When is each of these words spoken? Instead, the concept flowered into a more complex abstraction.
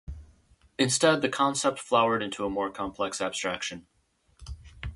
Instead, 0.79 1.21
the 1.21 1.29
concept 1.29 1.77
flowered 1.77 2.23
into 2.23 2.43
a 2.43 2.49
more 2.49 2.71
complex 2.71 3.21
abstraction. 3.21 3.85